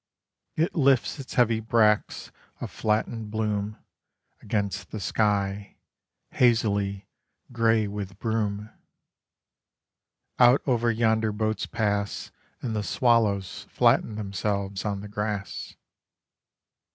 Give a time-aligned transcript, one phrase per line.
[0.55, 3.77] It lifts its heavy bracts of flattened bloom
[4.41, 5.75] Against the sky
[6.31, 7.07] Hazily
[7.51, 8.71] grey with brume.
[10.39, 12.31] Out over yonder boats pass
[12.63, 15.75] And the swallows Flatten themselves on the grass.